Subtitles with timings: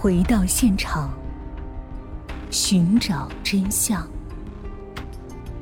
[0.00, 1.12] 回到现场，
[2.52, 4.08] 寻找真相。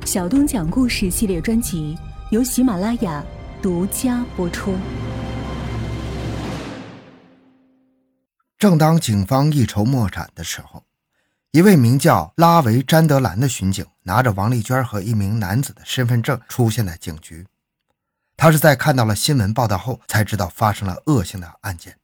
[0.05, 1.97] 小东讲故事系列专辑
[2.29, 3.23] 由喜马拉雅
[3.63, 4.75] 独家播出。
[8.59, 10.83] 正当警方一筹莫展的时候，
[11.49, 17.47] 一位名叫拉维·詹德兰的巡警拿着王丽娟和一名男子的身份证出现在警局。
[18.35, 21.97] 他是在看到了新闻报道后才知道发生了恶性的案件。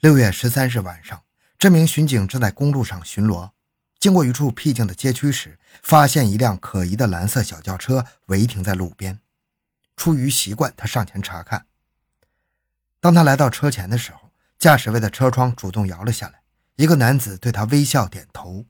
[0.00, 1.24] 六月十三日晚上，
[1.58, 3.50] 这名巡警正在公路上巡逻，
[3.98, 9.20] 经过一处僻静的街区时，发现一辆可疑的蓝色小轿车违停在路边。
[9.98, 11.66] 出于习惯，他上前查看。
[12.98, 16.40] 当他来到车前的时候，驾驶位的车窗主动摇了下来，
[16.76, 18.64] 一个男子对他微笑点头。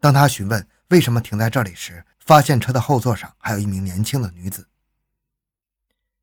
[0.00, 4.68] 当他询问为什么停在这里时，发现车的后座上还有一名年轻的女子。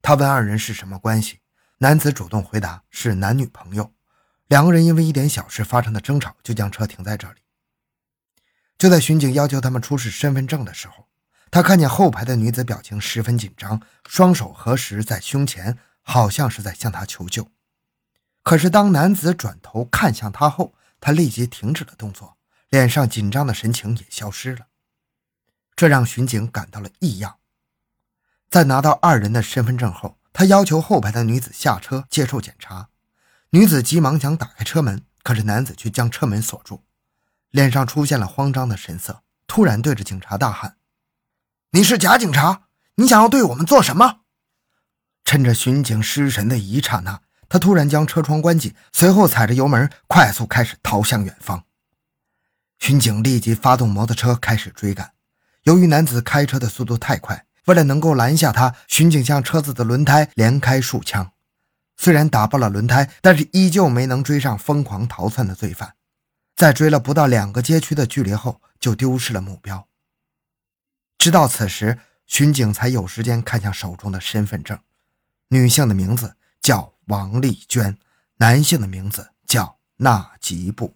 [0.01, 1.41] 他问二人是什么关系，
[1.81, 3.91] 男子主动回答是男女朋友，
[4.45, 7.41] 两个人因为一点小事发生的争吵，就将车停在这里。
[8.77, 11.07] 就在巡警要求他们出示身份证的时候，
[11.49, 17.49] 他看见后排的女子表情十分紧张，双手合十在胸前，好像是在向他求救。
[18.43, 22.37] 可是当男子转头看向他后，他立即停止了动作，
[22.69, 24.67] 脸上紧张的神情也消失了，
[25.75, 27.39] 这让巡警感到了异样。
[28.51, 32.89] 在拿到二人的身份证后，他要求后排的女子下车接受检查。
[33.51, 36.83] 女子急忙想打开车门，可是男子却将车门锁住，
[37.49, 40.77] 脸上出现了慌张的神色，突然对着警察大喊
[41.71, 42.63] ：“你是假警察？
[42.95, 44.21] 你想要对我们做什么？”
[45.25, 51.65] 趁着巡警失神的一刹那，他突然将车窗关紧，随后踩着油门快速开始逃向远方。
[52.79, 55.11] 巡警立即发动摩托车开始追赶，
[55.63, 57.45] 由于男子开车的速度太快。
[57.65, 61.31] 为了能够拦下他，巡警向车子的轮胎连开数枪，
[61.97, 65.95] 虽然打爆了轮胎，但是依旧没能追上疯狂逃窜的罪犯。
[66.55, 69.87] 在追了不到两个街区的距离后，就丢失了目标。
[71.17, 74.79] 直到此时，巡警才有时间看向手中的身份证，
[75.49, 77.97] 女性的名字叫王丽娟，
[78.37, 80.95] 男性的名字叫纳吉布。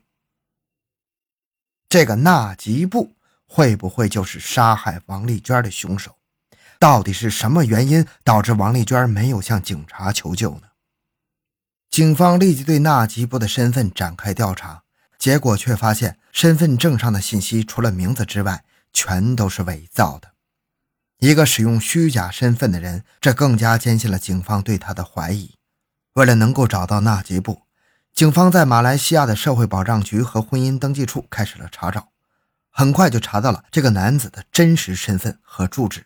[1.88, 3.16] 这个纳吉布
[3.46, 6.18] 会不会就是杀害王丽娟的凶手？
[6.80, 10.68] 到底是什么原因导致王丽娟没有向警察求救呢？
[11.90, 14.84] 警方立即对纳吉布的身份展开调查，
[15.18, 20.32] 结果却发现身份证上的信息除了名字之外，全都是伪造的。
[21.20, 25.56] 一个使用虚假身份的人，这更加坚信了警方对他的怀疑。
[26.16, 27.62] 为了能够找到纳吉布，
[28.14, 32.10] 警方在马来西亚的社会保障局和婚姻登记处开始了查找，
[32.70, 36.06] 很快就查到了这个男子的真实身份和住址。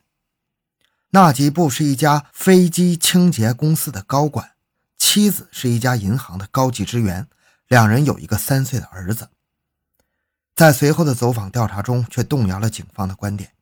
[1.11, 4.51] 纳吉布是一家飞机清洁公司的高管，
[4.95, 7.27] 妻子是一家银行的高级职员，
[7.67, 9.29] 两人有一个三岁的儿子。
[10.55, 13.53] 在随后的走访调查中，却动摇了警方的观点。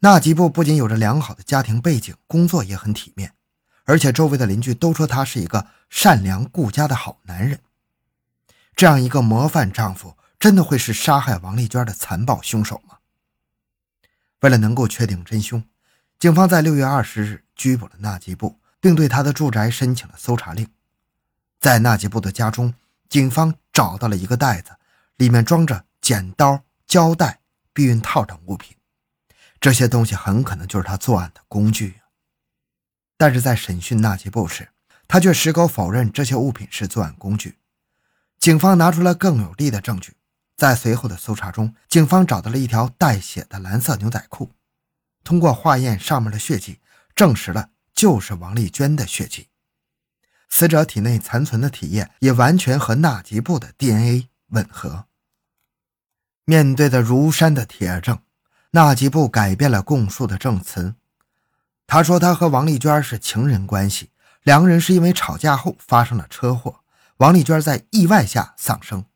[0.00, 3.32] 纳吉布不仅有着良好的家庭背景，工作也很体面，
[3.84, 7.60] 而且周围的邻居都说他是一个善良顾家的好男人。
[8.74, 12.96] 这样一个模范丈夫，真的会是杀害王丽娟的残暴凶手吗？
[14.40, 15.62] 为了能够确定真凶。
[16.18, 20.66] 警方在六月二十日拘捕了纳吉布，并对他的住宅申请了搜查令。
[21.60, 22.72] 在纳吉布的家中，
[23.10, 24.76] 警方找到了一个袋子，
[25.16, 27.40] 里面装着剪刀、胶带、
[27.74, 28.74] 避孕套等物品。
[29.60, 32.00] 这些东西很可能就是他作案的工具。
[33.18, 34.70] 但是在审讯纳吉布时，
[35.06, 37.58] 他却矢口否认这些物品是作案工具。
[38.38, 40.14] 警方拿出了更有力的证据，
[40.56, 44.50] 在随后的搜查中，警方找到了一条带血的蓝色牛仔裤。
[45.26, 46.78] 通过化验上面的血迹，
[47.16, 49.48] 证实了就是王丽娟的血迹。
[50.48, 55.06] 死者体内残存的体液也完全和纳吉布的 DNA 吻合。
[56.44, 58.20] 面对着如山的铁证，
[58.70, 60.94] 纳吉布改变了供述的证词。
[61.88, 64.10] 他说他和王丽娟是情人关系，
[64.44, 66.84] 两个人是因为吵架后发生了车祸，
[67.16, 69.06] 王丽娟在意外下丧生，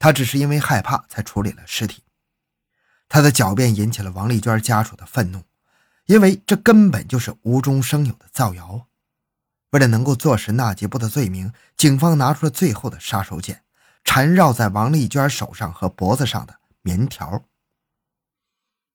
[0.00, 2.02] 他只是因为害怕才处理了尸体。
[3.08, 5.44] 他的狡辩引起了王丽娟家属的愤怒。
[6.06, 8.86] 因为这根本就是无中生有的造谣。
[9.70, 13.56] 为了能够坐实纳吉布的罪名，警方拿出了最后的杀手锏——
[14.04, 17.44] 缠绕在王丽娟手上和脖子上的棉条。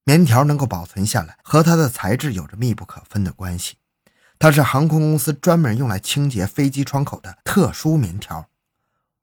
[0.04, 3.76] 棉条能够保存下来，和它的材质有着密不可分的关系。
[4.38, 8.48] 它是航空公司专门用来清洁飞机窗口的特殊棉条，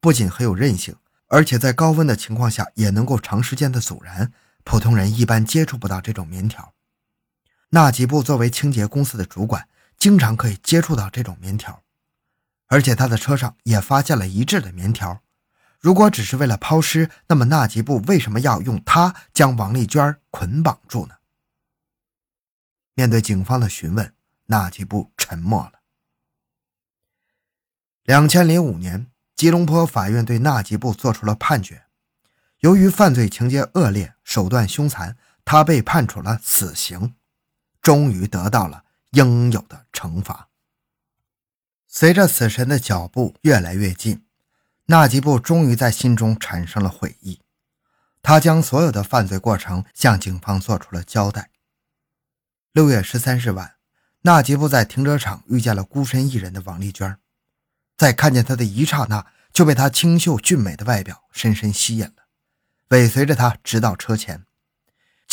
[0.02, 0.96] 不仅很有韧性，
[1.28, 4.32] 而且在高温的情况下也能够长时间的阻燃。
[4.66, 6.75] 普通人一般接触不到这种棉条。
[7.76, 9.68] 纳吉布作为清洁公司的主管，
[9.98, 11.84] 经常可以接触到这种棉条，
[12.68, 15.22] 而且他的车上也发现了一致的棉条，
[15.82, 21.16] 如果只是为了抛尸，那么纳吉布为什么要用它将王丽娟捆绑住呢？
[22.94, 24.14] 面对警方的询问，
[24.46, 25.82] 纳吉布沉默了。
[28.04, 31.84] 两千零五年，吉隆坡法院对纳吉布作出了判决，
[32.60, 37.16] 由于犯罪情节恶劣、手段凶残，他被判处了死刑，
[37.86, 40.50] 终于得到了应有的惩罚。
[41.88, 44.26] 随着死神的脚步越来越近。
[44.88, 47.42] 纳吉布终于在心中产生了悔意，
[48.22, 51.50] 他将所有的犯罪过程向警方做出了交代。
[52.72, 53.78] 六月十三日晚，
[54.22, 57.18] 纳吉布在停车场遇见了孤身一人的王丽娟，
[57.98, 62.28] 在看见她的一刹那，就被她清秀俊美的外表深深吸引了，
[62.90, 64.46] 尾随着她直到车前。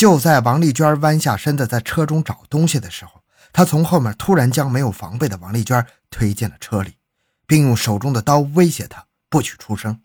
[0.03, 3.23] 就在王丽娟弯下身子在车中找东西的时候，
[3.53, 6.97] 他从后面突然将没有防备的王丽娟推进了车里，
[7.47, 9.07] 并用手中的刀威胁她。
[9.31, 10.03] 不许出声！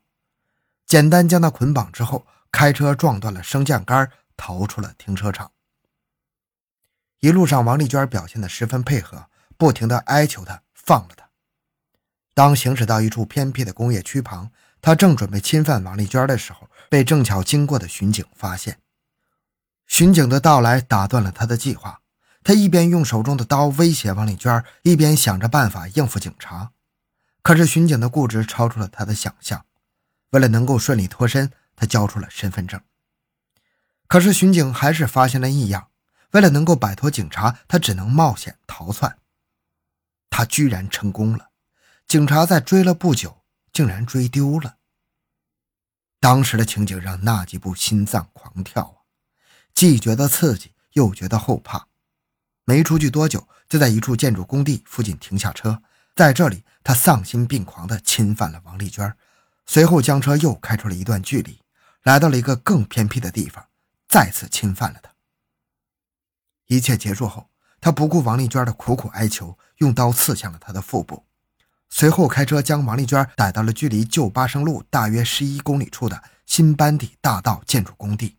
[0.85, 5.51] 简单将她捆绑之后，开车撞断了升降杆，逃出了停车场。
[7.21, 9.25] 一路上，王丽娟表现得十分配合，
[9.57, 11.27] 不停地哀求他放了他。
[12.35, 18.77] 当行驶到一处偏僻的工业区旁，他正准备侵犯王丽娟的时候，被正巧经过的巡警发现。
[19.87, 22.01] 巡警的到来打断了他的计划，
[22.43, 26.71] 他一边用手中的刀威胁王丽娟，一边想着办法应付警察。
[27.41, 29.65] 可是巡警的固执超出了他的想象，
[30.31, 32.81] 为了能够顺利脱身，他交出了身份证。
[34.07, 35.87] 可是巡警还是发现了异样，
[36.31, 39.17] 为了能够摆脱警察，他只能冒险逃窜。
[40.29, 41.49] 他居然成功了，
[42.05, 44.75] 警察在追了不久，竟然追丢了。
[46.19, 49.06] 当时的情景让纳吉布心脏狂跳啊，
[49.77, 51.85] 既觉得刺激，又觉得后怕。
[52.65, 55.83] 没出去多久，就在一处建筑工地附近停下车。
[56.15, 59.15] 在这里，他丧心病狂地侵犯了王丽娟，
[59.67, 61.61] 随后将车又开出了一段距离，
[62.01, 63.67] 来到了一个更偏僻的地方，
[64.07, 65.11] 再次侵犯了她。
[66.65, 71.23] 一切结束后，他不顾王丽娟的苦苦哀求，用刀刺向了她的腹部，
[71.87, 78.37] 随后开车将王丽娟带到了距离旧巴生路大约十一公里处的新班底大道建筑工地。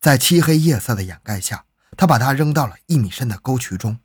[0.00, 1.64] 在漆黑夜色的掩盖下，
[1.96, 4.00] 他把它扔到了一米深的沟渠中，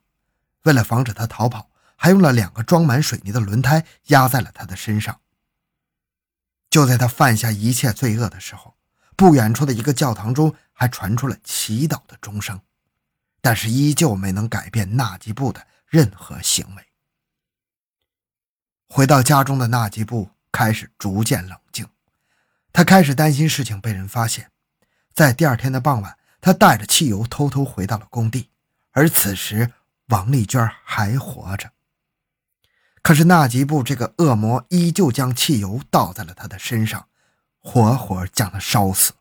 [0.63, 1.69] 为了防止它逃跑。
[2.03, 5.21] 还用了两个装满水泥的轮胎压在了他的身上。
[6.67, 8.75] 就在他犯下一切罪恶的时候，
[9.15, 12.59] 不远处的一个教堂中还传出了祈祷的钟声，
[13.39, 16.83] 但是依旧没能改变纳吉布的任何行为。
[18.89, 21.87] 回到家中的纳吉布开始逐渐冷静，
[22.73, 24.49] 他开始担心事情被人发现。
[25.13, 28.49] 在第二天的傍晚，他带着汽油偷偷回到了工地，
[28.91, 29.71] 而此时
[30.07, 31.71] 王丽娟还活着。
[33.01, 37.07] 可是纳吉布这个恶魔依旧将汽油倒在了他的身上，
[37.59, 39.13] 活活将他烧死。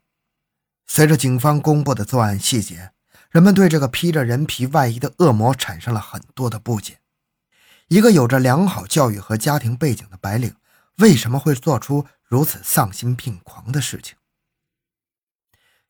[0.86, 2.92] 随着警方公布的作案细节，
[3.30, 6.98] 人们对这个披着人皮外衣的恶魔产生了很多的不解：
[7.88, 10.54] 一个有着良好教育和家庭背景的白领，
[10.98, 14.16] 为什么会做出如此丧心病狂的事情？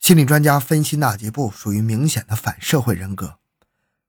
[0.00, 3.38] 心理专家分析，纳吉布属于明显的反社会人格，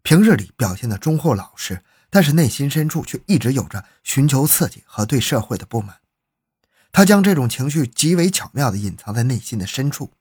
[0.02, 1.84] 平日里表现的忠厚老实。
[2.10, 6.00] 但是内心深处却一直有着寻求刺激和对社会的不满，
[6.92, 10.12] 他将这种情绪极为巧妙地隐藏在内心的深处，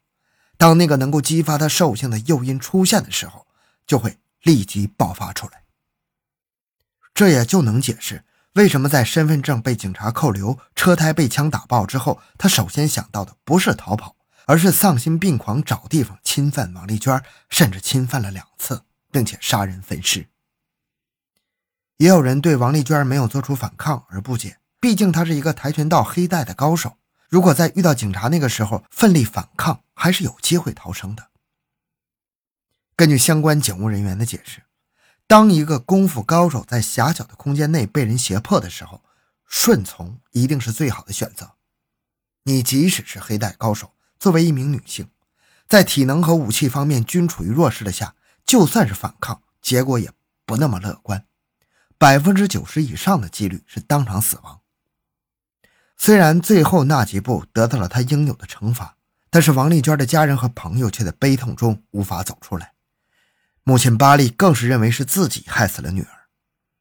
[0.57, 3.49] 当那个能够激发他兽性的诱因出现的时候，
[3.87, 5.65] 就会立即爆发出来。
[7.13, 14.15] 这也就能解释为什么在身份证被警察扣留、车胎被枪打爆之后，他首先想到的不是逃跑，
[14.51, 20.27] 而是丧心病狂找地方侵犯王丽娟，甚至侵犯了两次，并且杀人分尸。
[21.99, 26.97] 也有人对王丽娟没有做出反抗而不解，毕竟她是一个跆拳道黑带的高手，
[27.29, 31.29] 如果在遇到警察那个时候奋力反抗，还是有机会逃生的。
[32.97, 34.65] 根据相关警务人员的解释，
[35.29, 39.01] 当一个功夫高手在狭小的空间内被人胁迫的时候，
[39.47, 41.53] 顺从一定是最好的选择。
[42.43, 45.09] 你即使是黑带高手，作为一名女性，
[45.67, 50.13] 在体能和武器方面均处于弱势的下，就算是反抗，结果也
[50.45, 51.25] 不那么乐观。
[51.97, 54.61] 百分之九十以上的几率是当场死亡。
[55.97, 58.97] 虽然最后纳吉布得到了他应有的惩罚，
[59.31, 62.75] 但是王丽娟的家人和朋友却在悲痛中无法走出来。
[63.65, 66.29] 母亲巴利更是认为是自己害死了女儿，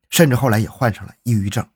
[0.10, 1.69] 甚至后来也患上了抑郁症。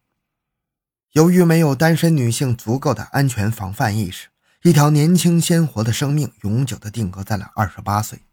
[1.11, 4.29] 由于没有单身女性足够的安全防范意识，
[4.63, 8.23] 一条年轻鲜活的生命永久的定格在了二十八岁。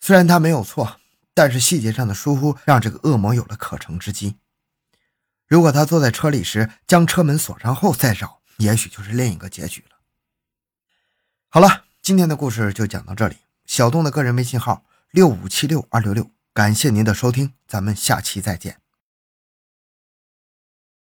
[0.00, 0.96] 虽然他没有错。
[1.32, 4.36] 但是细节上的疏忽让这个恶魔有了可乘之机。
[5.46, 9.96] 如果他坐在车里时将车门锁上后再找，也许就是另一个结局了。
[11.48, 13.36] 好了，今天的故事就讲到这里。
[13.64, 18.79] 小东的个人微信号六五七六二六六，感谢您的收听，咱们下期再见。